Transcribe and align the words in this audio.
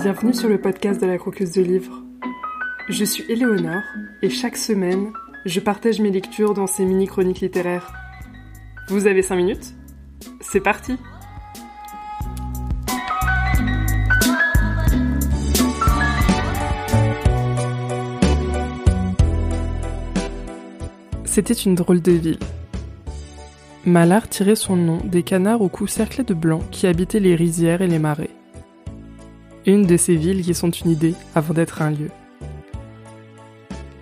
Bienvenue 0.00 0.32
sur 0.32 0.48
le 0.48 0.60
podcast 0.60 1.00
de 1.00 1.06
la 1.06 1.18
Croqueuse 1.18 1.50
de 1.50 1.62
Livres. 1.62 2.04
Je 2.88 3.04
suis 3.04 3.24
Éléonore 3.28 3.82
et 4.22 4.30
chaque 4.30 4.56
semaine, 4.56 5.12
je 5.44 5.58
partage 5.58 6.00
mes 6.00 6.12
lectures 6.12 6.54
dans 6.54 6.68
ces 6.68 6.84
mini-chroniques 6.84 7.40
littéraires. 7.40 7.92
Vous 8.90 9.08
avez 9.08 9.22
5 9.22 9.34
minutes? 9.34 9.74
C'est 10.40 10.60
parti 10.60 10.96
C'était 21.24 21.54
une 21.54 21.74
drôle 21.74 22.00
de 22.00 22.12
ville. 22.12 22.38
Malard 23.84 24.28
tirait 24.28 24.54
son 24.54 24.76
nom 24.76 24.98
des 24.98 25.24
canards 25.24 25.60
au 25.60 25.68
cou 25.68 25.88
cerclé 25.88 26.22
de 26.22 26.34
blanc 26.34 26.62
qui 26.70 26.86
habitaient 26.86 27.18
les 27.18 27.34
rizières 27.34 27.82
et 27.82 27.88
les 27.88 27.98
marais. 27.98 28.37
Une 29.68 29.84
de 29.84 29.98
ces 29.98 30.16
villes 30.16 30.40
qui 30.40 30.54
sont 30.54 30.70
une 30.70 30.90
idée 30.90 31.12
avant 31.34 31.52
d'être 31.52 31.82
un 31.82 31.90
lieu. 31.90 32.08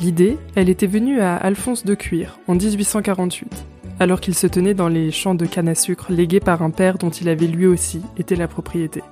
L'idée, 0.00 0.36
elle 0.56 0.68
était 0.68 0.88
venue 0.88 1.20
à 1.20 1.36
Alphonse 1.36 1.84
de 1.84 1.94
Cuir 1.94 2.40
en 2.48 2.56
1848, 2.56 3.64
alors 4.00 4.20
qu'il 4.20 4.34
se 4.34 4.48
tenait 4.48 4.74
dans 4.74 4.88
les 4.88 5.12
champs 5.12 5.36
de 5.36 5.46
canne 5.46 5.68
à 5.68 5.76
sucre 5.76 6.10
légués 6.10 6.40
par 6.40 6.62
un 6.62 6.70
père 6.70 6.98
dont 6.98 7.10
il 7.10 7.28
avait 7.28 7.46
lui 7.46 7.66
aussi 7.66 8.02
été 8.16 8.34
la 8.34 8.48
propriété. 8.48 9.04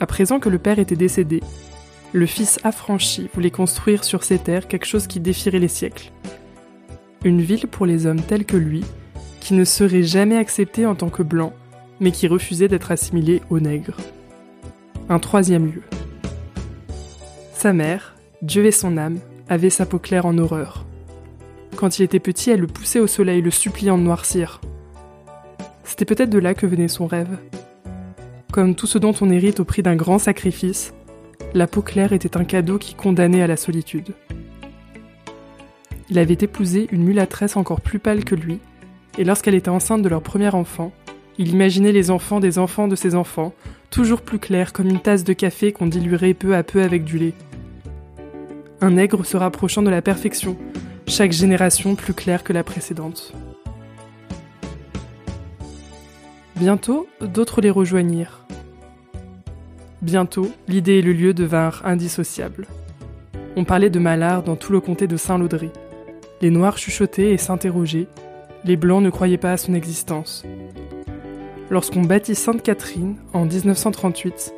À 0.00 0.06
présent 0.06 0.40
que 0.40 0.48
le 0.48 0.58
père 0.58 0.78
était 0.78 0.96
décédé, 0.96 1.42
le 2.14 2.24
fils 2.24 2.58
affranchi 2.64 3.28
voulait 3.34 3.50
construire 3.50 4.02
sur 4.02 4.24
ces 4.24 4.38
terres 4.38 4.66
quelque 4.66 4.86
chose 4.86 5.06
qui 5.06 5.20
défierait 5.20 5.58
les 5.58 5.68
siècles. 5.68 6.10
Une 7.22 7.42
ville 7.42 7.66
pour 7.66 7.84
les 7.84 8.06
hommes 8.06 8.22
tels 8.22 8.46
que 8.46 8.56
lui, 8.56 8.82
qui 9.40 9.52
ne 9.52 9.64
serait 9.64 10.04
jamais 10.04 10.38
accepté 10.38 10.86
en 10.86 10.94
tant 10.94 11.10
que 11.10 11.22
blanc, 11.22 11.52
mais 12.00 12.12
qui 12.12 12.26
refusait 12.28 12.68
d'être 12.68 12.92
assimilé 12.92 13.42
aux 13.50 13.60
nègres. 13.60 13.98
Un 15.10 15.18
troisième 15.18 15.66
lieu. 15.66 15.82
Sa 17.52 17.72
mère, 17.72 18.14
Dieu 18.42 18.64
et 18.64 18.70
son 18.70 18.96
âme, 18.96 19.18
avait 19.48 19.68
sa 19.68 19.84
peau 19.84 19.98
claire 19.98 20.24
en 20.24 20.38
horreur. 20.38 20.86
Quand 21.74 21.98
il 21.98 22.04
était 22.04 22.20
petit, 22.20 22.52
elle 22.52 22.60
le 22.60 22.68
poussait 22.68 23.00
au 23.00 23.08
soleil, 23.08 23.42
le 23.42 23.50
suppliant 23.50 23.98
de 23.98 24.04
noircir. 24.04 24.60
C'était 25.82 26.04
peut-être 26.04 26.30
de 26.30 26.38
là 26.38 26.54
que 26.54 26.64
venait 26.64 26.86
son 26.86 27.08
rêve. 27.08 27.38
Comme 28.52 28.76
tout 28.76 28.86
ce 28.86 28.98
dont 28.98 29.12
on 29.20 29.30
hérite 29.30 29.58
au 29.58 29.64
prix 29.64 29.82
d'un 29.82 29.96
grand 29.96 30.20
sacrifice, 30.20 30.94
la 31.54 31.66
peau 31.66 31.82
claire 31.82 32.12
était 32.12 32.36
un 32.36 32.44
cadeau 32.44 32.78
qui 32.78 32.94
condamnait 32.94 33.42
à 33.42 33.48
la 33.48 33.56
solitude. 33.56 34.14
Il 36.08 36.20
avait 36.20 36.34
épousé 36.34 36.86
une 36.92 37.02
mulâtresse 37.02 37.56
encore 37.56 37.80
plus 37.80 37.98
pâle 37.98 38.24
que 38.24 38.36
lui, 38.36 38.60
et 39.18 39.24
lorsqu'elle 39.24 39.56
était 39.56 39.70
enceinte 39.70 40.02
de 40.02 40.08
leur 40.08 40.22
premier 40.22 40.54
enfant, 40.54 40.92
il 41.36 41.48
imaginait 41.48 41.90
les 41.90 42.12
enfants 42.12 42.38
des 42.38 42.60
enfants 42.60 42.86
de 42.86 42.94
ses 42.94 43.16
enfants, 43.16 43.52
toujours 43.90 44.22
plus 44.22 44.38
clairs 44.38 44.72
comme 44.72 44.88
une 44.88 45.00
tasse 45.00 45.24
de 45.24 45.32
café 45.32 45.72
qu'on 45.72 45.86
diluerait 45.86 46.34
peu 46.34 46.54
à 46.54 46.62
peu 46.62 46.82
avec 46.82 47.04
du 47.04 47.18
lait 47.18 47.34
un 48.80 48.92
nègre 48.92 49.24
se 49.26 49.36
rapprochant 49.36 49.82
de 49.82 49.90
la 49.90 50.02
perfection, 50.02 50.56
chaque 51.06 51.32
génération 51.32 51.94
plus 51.94 52.14
claire 52.14 52.44
que 52.44 52.52
la 52.52 52.64
précédente. 52.64 53.32
Bientôt, 56.56 57.06
d'autres 57.20 57.60
les 57.60 57.70
rejoignirent. 57.70 58.46
Bientôt, 60.02 60.50
l'idée 60.66 60.94
et 60.94 61.02
le 61.02 61.12
lieu 61.12 61.34
devinrent 61.34 61.82
indissociables. 61.84 62.66
On 63.56 63.64
parlait 63.64 63.90
de 63.90 63.98
Malard 63.98 64.42
dans 64.42 64.56
tout 64.56 64.72
le 64.72 64.80
comté 64.80 65.06
de 65.06 65.16
Saint-Laudry. 65.16 65.70
Les 66.40 66.50
Noirs 66.50 66.78
chuchotaient 66.78 67.32
et 67.32 67.38
s'interrogeaient, 67.38 68.06
les 68.64 68.76
Blancs 68.76 69.02
ne 69.02 69.10
croyaient 69.10 69.36
pas 69.36 69.52
à 69.52 69.56
son 69.56 69.74
existence. 69.74 70.44
Lorsqu'on 71.70 72.02
bâtit 72.02 72.34
Sainte-Catherine 72.34 73.14
en 73.32 73.44
1938, 73.44 74.54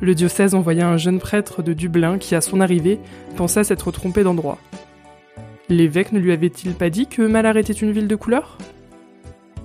le 0.00 0.14
diocèse 0.14 0.54
envoya 0.54 0.88
un 0.88 0.96
jeune 0.96 1.18
prêtre 1.18 1.62
de 1.62 1.74
Dublin 1.74 2.16
qui, 2.16 2.34
à 2.34 2.40
son 2.40 2.62
arrivée, 2.62 2.98
pensa 3.36 3.64
s'être 3.64 3.92
trompé 3.92 4.22
d'endroit. 4.22 4.58
L'évêque 5.68 6.12
ne 6.12 6.18
lui 6.18 6.32
avait-il 6.32 6.72
pas 6.72 6.88
dit 6.88 7.06
que 7.06 7.20
Malard 7.20 7.58
était 7.58 7.74
une 7.74 7.92
ville 7.92 8.08
de 8.08 8.16
couleur? 8.16 8.56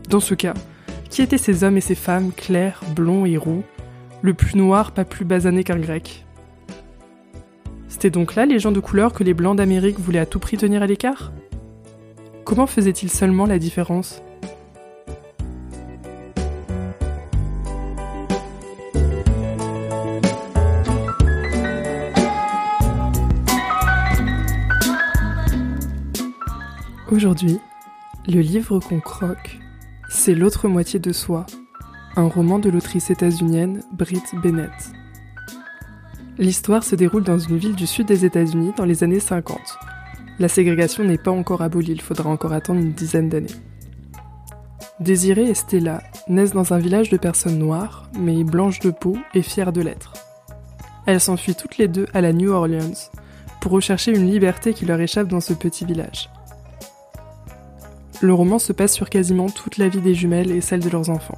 Dans 0.09 0.19
ce 0.19 0.33
cas, 0.33 0.53
qui 1.09 1.21
étaient 1.21 1.37
ces 1.37 1.63
hommes 1.63 1.77
et 1.77 1.81
ces 1.81 1.95
femmes 1.95 2.33
clairs, 2.33 2.81
blonds 2.93 3.25
et 3.25 3.37
roux, 3.37 3.63
le 4.21 4.33
plus 4.33 4.55
noir 4.55 4.91
pas 4.91 5.05
plus 5.05 5.23
basané 5.23 5.63
qu'un 5.63 5.79
grec? 5.79 6.25
C'était 7.87 8.09
donc 8.09 8.35
là 8.35 8.45
les 8.45 8.59
gens 8.59 8.73
de 8.73 8.81
couleur 8.81 9.13
que 9.13 9.23
les 9.23 9.33
blancs 9.33 9.55
d'Amérique 9.55 9.99
voulaient 9.99 10.19
à 10.19 10.25
tout 10.25 10.39
prix 10.39 10.57
tenir 10.57 10.83
à 10.83 10.87
l'écart? 10.87 11.31
Comment 12.43 12.67
faisaient-ils 12.67 13.09
seulement 13.09 13.45
la 13.45 13.57
différence? 13.57 14.21
Aujourd'hui, 27.11 27.59
le 28.27 28.39
livre 28.39 28.79
qu'on 28.79 28.99
croque, 28.99 29.57
c'est 30.09 30.35
L'autre 30.35 30.67
moitié 30.67 30.99
de 30.99 31.11
soi, 31.11 31.47
un 32.15 32.27
roman 32.27 32.59
de 32.59 32.69
l'autrice 32.69 33.09
états-unienne 33.09 33.81
Britt 33.93 34.35
Bennett. 34.43 34.91
L'histoire 36.37 36.83
se 36.83 36.95
déroule 36.95 37.23
dans 37.23 37.39
une 37.39 37.57
ville 37.57 37.75
du 37.75 37.87
sud 37.87 38.05
des 38.05 38.25
États-Unis 38.25 38.73
dans 38.77 38.85
les 38.85 39.03
années 39.03 39.19
50. 39.19 39.59
La 40.37 40.47
ségrégation 40.47 41.03
n'est 41.03 41.17
pas 41.17 41.31
encore 41.31 41.63
abolie, 41.63 41.93
il 41.93 42.01
faudra 42.01 42.29
encore 42.29 42.53
attendre 42.53 42.79
une 42.79 42.93
dizaine 42.93 43.27
d'années. 43.29 43.47
Désirée 44.99 45.49
et 45.49 45.55
Stella 45.55 46.03
naissent 46.27 46.53
dans 46.53 46.73
un 46.73 46.79
village 46.79 47.09
de 47.09 47.17
personnes 47.17 47.57
noires, 47.57 48.07
mais 48.19 48.43
blanches 48.43 48.81
de 48.81 48.91
peau 48.91 49.17
et 49.33 49.41
fières 49.41 49.73
de 49.73 49.81
l'être. 49.81 50.13
Elles 51.07 51.21
s'enfuient 51.21 51.55
toutes 51.55 51.79
les 51.79 51.87
deux 51.87 52.05
à 52.13 52.21
la 52.21 52.33
New 52.33 52.51
Orleans 52.51 53.09
pour 53.61 53.71
rechercher 53.71 54.15
une 54.15 54.29
liberté 54.29 54.75
qui 54.75 54.85
leur 54.85 54.99
échappe 54.99 55.27
dans 55.27 55.41
ce 55.41 55.53
petit 55.53 55.85
village. 55.85 56.29
Le 58.21 58.33
roman 58.33 58.59
se 58.59 58.73
passe 58.73 58.93
sur 58.93 59.09
quasiment 59.09 59.49
toute 59.49 59.77
la 59.77 59.87
vie 59.87 60.01
des 60.01 60.13
jumelles 60.13 60.51
et 60.51 60.61
celle 60.61 60.81
de 60.81 60.89
leurs 60.89 61.09
enfants. 61.09 61.37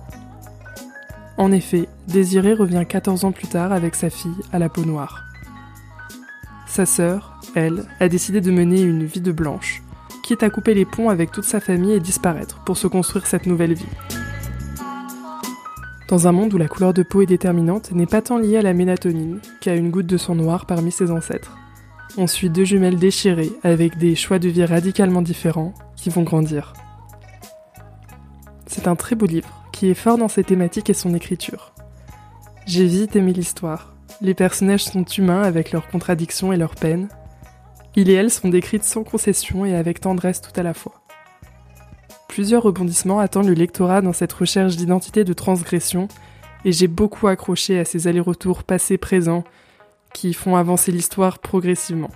En 1.37 1.51
effet, 1.51 1.87
Désirée 2.07 2.53
revient 2.53 2.83
14 2.87 3.23
ans 3.25 3.31
plus 3.31 3.47
tard 3.47 3.71
avec 3.71 3.95
sa 3.95 4.09
fille 4.09 4.31
à 4.51 4.59
la 4.59 4.69
peau 4.69 4.83
noire. 4.83 5.23
Sa 6.67 6.85
sœur, 6.85 7.39
elle, 7.55 7.85
a 7.99 8.07
décidé 8.07 8.41
de 8.41 8.51
mener 8.51 8.81
une 8.81 9.05
vie 9.05 9.21
de 9.21 9.31
blanche, 9.31 9.83
quitte 10.23 10.41
à 10.41 10.49
couper 10.49 10.73
les 10.73 10.85
ponts 10.85 11.09
avec 11.09 11.31
toute 11.31 11.43
sa 11.43 11.59
famille 11.59 11.93
et 11.93 11.99
disparaître 11.99 12.63
pour 12.63 12.77
se 12.77 12.87
construire 12.87 13.27
cette 13.27 13.45
nouvelle 13.45 13.73
vie. 13.73 13.85
Dans 16.07 16.27
un 16.27 16.31
monde 16.31 16.53
où 16.53 16.57
la 16.57 16.67
couleur 16.67 16.93
de 16.93 17.03
peau 17.03 17.21
est 17.21 17.27
déterminante, 17.27 17.91
n'est 17.91 18.05
pas 18.05 18.21
tant 18.21 18.37
liée 18.37 18.57
à 18.57 18.61
la 18.61 18.73
mélatonine 18.73 19.39
qu'à 19.61 19.75
une 19.75 19.91
goutte 19.91 20.07
de 20.07 20.17
sang 20.17 20.35
noir 20.35 20.65
parmi 20.65 20.91
ses 20.91 21.11
ancêtres. 21.11 21.57
On 22.17 22.27
suit 22.27 22.49
deux 22.49 22.65
jumelles 22.65 22.97
déchirées 22.97 23.51
avec 23.63 23.97
des 23.97 24.15
choix 24.15 24.37
de 24.37 24.49
vie 24.49 24.65
radicalement 24.65 25.21
différents 25.21 25.73
qui 25.95 26.09
vont 26.09 26.23
grandir. 26.23 26.73
C'est 28.67 28.87
un 28.87 28.95
très 28.95 29.15
beau 29.15 29.25
livre 29.25 29.49
qui 29.71 29.89
est 29.89 29.93
fort 29.95 30.17
dans 30.17 30.27
ses 30.27 30.43
thématiques 30.43 30.89
et 30.89 30.93
son 30.93 31.15
écriture. 31.15 31.73
J'ai 32.65 32.85
vite 32.85 33.15
aimé 33.15 33.31
l'histoire. 33.31 33.95
Les 34.19 34.33
personnages 34.33 34.83
sont 34.83 35.05
humains 35.05 35.41
avec 35.41 35.71
leurs 35.71 35.87
contradictions 35.87 36.51
et 36.51 36.57
leurs 36.57 36.75
peines. 36.75 37.07
Il 37.95 38.09
et 38.09 38.13
elle 38.13 38.29
sont 38.29 38.49
décrites 38.49 38.83
sans 38.83 39.03
concession 39.03 39.65
et 39.65 39.75
avec 39.75 40.01
tendresse 40.01 40.41
tout 40.41 40.57
à 40.59 40.63
la 40.63 40.73
fois. 40.73 41.01
Plusieurs 42.27 42.63
rebondissements 42.63 43.19
attendent 43.19 43.47
le 43.47 43.53
lectorat 43.53 44.01
dans 44.01 44.13
cette 44.13 44.33
recherche 44.33 44.75
d'identité 44.75 45.23
de 45.23 45.33
transgression 45.33 46.07
et 46.65 46.71
j'ai 46.71 46.87
beaucoup 46.87 47.27
accroché 47.27 47.79
à 47.79 47.85
ces 47.85 48.07
allers-retours 48.07 48.63
passés-présents 48.63 49.43
qui 50.13 50.33
font 50.33 50.55
avancer 50.55 50.91
l'histoire 50.91 51.39
progressivement. 51.39 52.11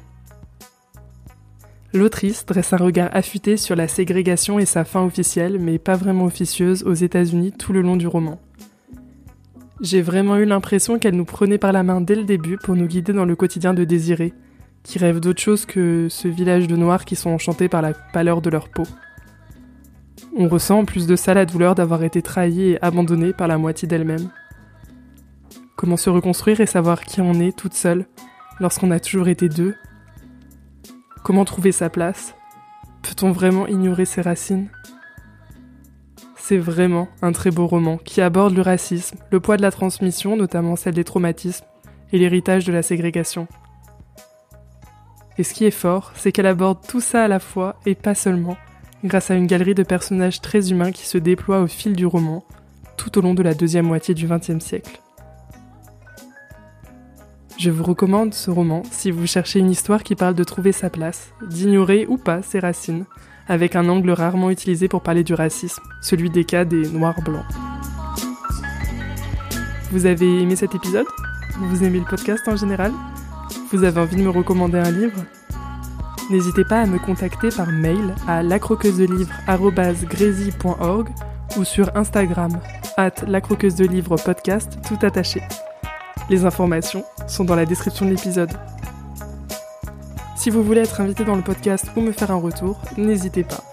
L'autrice 1.94 2.46
dresse 2.46 2.74
un 2.74 2.78
regard 2.78 3.10
affûté 3.14 3.56
sur 3.56 3.76
la 3.76 3.88
ségrégation 3.88 4.60
et 4.60 4.66
sa 4.66 4.84
fin 4.84 5.02
officielle, 5.02 5.60
mais 5.60 5.80
pas 5.80 5.96
vraiment 5.96 6.26
officieuse, 6.26 6.84
aux 6.84 6.94
États-Unis 6.94 7.54
tout 7.54 7.72
le 7.72 7.82
long 7.82 7.96
du 7.96 8.08
roman. 8.08 8.40
J'ai 9.80 10.02
vraiment 10.02 10.38
eu 10.38 10.46
l'impression 10.46 11.00
qu'elle 11.00 11.16
nous 11.16 11.26
prenait 11.26 11.58
par 11.58 11.72
la 11.72 11.84
main 11.84 12.02
dès 12.02 12.16
le 12.16 12.24
début 12.24 12.58
pour 12.58 12.76
nous 12.76 12.88
guider 12.88 13.14
dans 13.14 13.24
le 13.24 13.36
quotidien 13.36 13.74
de 13.74 13.86
Désiré, 13.86 14.34
qui 14.84 15.00
rêve 15.00 15.20
d'autre 15.20 15.42
chose 15.42 15.66
que 15.66 16.08
ce 16.10 16.28
village 16.28 16.68
de 16.68 16.76
noirs 16.76 17.06
qui 17.06 17.16
sont 17.16 17.30
enchantés 17.30 17.70
par 17.70 17.82
la 17.82 17.94
pâleur 17.94 18.42
de 18.42 18.50
leur 18.50 18.70
peau. 18.70 18.84
On 20.38 20.50
ressent 20.50 20.80
en 20.80 20.86
plus 20.86 21.08
de 21.08 21.16
ça 21.16 21.34
la 21.34 21.46
douleur 21.46 21.76
d'avoir 21.76 22.04
été 22.04 22.22
trahie 22.22 22.72
et 22.72 22.84
abandonnée 22.84 23.32
par 23.32 23.48
la 23.48 23.58
moitié 23.58 23.88
d'elle-même. 23.88 24.30
Comment 25.76 25.98
se 25.98 26.10
reconstruire 26.10 26.62
et 26.62 26.66
savoir 26.66 27.04
qui 27.04 27.20
on 27.20 27.34
est 27.34 27.56
toute 27.56 27.74
seule 27.74 28.06
lorsqu'on 28.62 28.92
a 28.92 29.00
toujours 29.00 29.28
été 29.28 29.50
deux 29.50 29.76
Comment 31.22 31.44
trouver 31.44 31.74
sa 31.74 31.90
place? 31.90 32.34
Peut-on 33.02 33.32
vraiment 33.32 33.68
ignorer 33.68 34.06
ses 34.06 34.22
racines? 34.22 34.70
C'est 36.38 36.58
vraiment 36.58 37.10
un 37.22 37.34
très 37.34 37.52
beau 37.52 37.68
roman 37.68 37.98
qui 37.98 38.22
aborde 38.22 38.56
le 38.56 38.62
racisme, 38.62 39.18
le 39.32 39.40
poids 39.40 39.58
de 39.58 39.64
la 39.64 39.72
transmission, 39.72 40.38
notamment 40.38 40.76
celle 40.76 40.94
des 40.94 41.04
traumatismes, 41.04 41.66
et 42.14 42.20
l'héritage 42.20 42.64
de 42.64 42.72
la 42.72 42.84
ségrégation. 42.84 43.48
Et 45.38 45.44
ce 45.44 45.54
qui 45.54 45.66
est 45.66 45.72
fort, 45.72 46.14
c'est 46.16 46.32
qu'elle 46.32 46.46
aborde 46.46 46.88
tout 46.88 47.02
ça 47.02 47.26
à 47.26 47.28
la 47.28 47.40
fois 47.40 47.76
et 47.86 47.96
pas 47.96 48.16
seulement, 48.16 48.56
grâce 49.04 49.30
à 49.30 49.36
une 49.36 49.48
galerie 49.48 49.76
de 49.76 49.84
personnages 49.84 50.40
très 50.40 50.72
humains 50.72 50.92
qui 50.92 51.06
se 51.06 51.18
déploient 51.18 51.62
au 51.62 51.68
fil 51.68 51.94
du 51.94 52.06
roman, 52.06 52.46
tout 52.96 53.18
au 53.18 53.22
long 53.22 53.34
de 53.34 53.44
la 53.44 53.54
deuxième 53.54 53.88
moitié 53.88 54.14
du 54.14 54.28
XXe 54.28 54.64
siècle. 54.64 55.02
Je 57.58 57.72
vous 57.72 57.84
recommande 57.84 58.34
ce 58.34 58.52
roman 58.52 58.84
si 58.92 59.12
vous 59.12 59.26
cherchez 59.26 59.60
une 59.60 59.72
histoire 59.72 60.04
qui 60.04 60.16
parle 60.16 60.36
de 60.36 60.44
trouver 60.44 60.74
sa 60.74 60.90
place, 60.90 61.30
d'ignorer 61.50 62.06
ou 62.08 62.18
pas 62.18 62.42
ses 62.42 62.60
racines, 62.60 63.06
avec 63.48 63.78
un 63.78 63.88
angle 63.88 64.12
rarement 64.12 64.50
utilisé 64.50 64.90
pour 64.90 65.02
parler 65.02 65.24
du 65.24 65.34
racisme, 65.34 65.82
celui 66.02 66.30
des 66.30 66.44
cas 66.44 66.66
des 66.66 66.90
noirs-blancs. 66.90 67.46
Vous 69.92 70.06
avez 70.06 70.42
aimé 70.42 70.58
cet 70.58 70.76
épisode? 70.76 71.08
Vous 71.58 71.86
aimez 71.86 72.00
le 72.00 72.06
podcast 72.06 72.46
en 72.48 72.58
général? 72.58 72.92
Vous 73.72 73.86
avez 73.86 74.02
envie 74.02 74.18
de 74.18 74.24
me 74.24 74.30
recommander 74.30 74.80
un 74.80 74.92
livre? 74.92 75.24
N'hésitez 76.30 76.66
pas 76.66 76.82
à 76.82 76.86
me 76.86 77.00
contacter 77.00 77.48
par 77.56 77.68
mail 77.68 78.14
à 78.28 78.44
lacroqueusedelivre.org 78.44 81.08
ou 81.58 81.64
sur 81.64 81.96
Instagram, 81.96 82.60
at 82.98 83.14
lacroqueuse 83.28 83.76
de 83.76 83.86
livre 83.86 84.18
podcast 84.18 84.78
tout 84.88 84.98
attaché. 85.06 85.42
Les 86.30 86.46
informations 86.46 87.04
sont 87.28 87.44
dans 87.44 87.56
la 87.56 87.66
description 87.66 88.06
de 88.06 88.12
l'épisode. 88.12 88.52
Si 90.36 90.50
vous 90.50 90.64
voulez 90.64 90.82
être 90.82 91.02
invité 91.02 91.24
dans 91.24 91.36
le 91.36 91.42
podcast 91.42 91.86
ou 91.96 92.02
me 92.02 92.12
faire 92.12 92.32
un 92.32 92.36
retour, 92.36 92.82
n'hésitez 92.98 93.44
pas. 93.44 93.64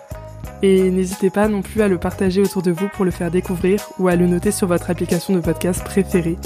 Et 0.62 0.90
n'hésitez 0.90 1.30
pas 1.30 1.48
non 1.48 1.62
plus 1.62 1.82
à 1.82 1.88
le 1.88 1.98
partager 1.98 2.40
autour 2.40 2.62
de 2.62 2.70
vous 2.70 2.88
pour 2.88 3.04
le 3.04 3.10
faire 3.10 3.30
découvrir 3.30 3.80
ou 3.98 4.08
à 4.08 4.16
le 4.16 4.26
noter 4.26 4.52
sur 4.52 4.68
votre 4.68 4.90
application 4.90 5.34
de 5.34 5.40
podcast 5.40 5.82
préférée. 5.82 6.38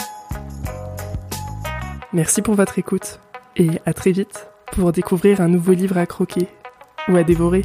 Merci 2.12 2.40
pour 2.40 2.54
votre 2.54 2.78
écoute 2.78 3.20
et 3.56 3.68
à 3.84 3.92
très 3.92 4.12
vite 4.12 4.48
pour 4.72 4.92
découvrir 4.92 5.40
un 5.40 5.48
nouveau 5.48 5.72
livre 5.72 5.98
à 5.98 6.06
croquer 6.06 6.48
ou 7.08 7.16
à 7.16 7.24
dévorer. 7.24 7.62